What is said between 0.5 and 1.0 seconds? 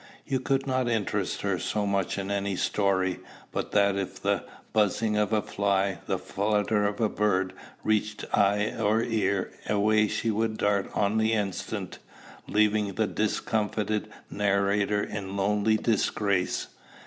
not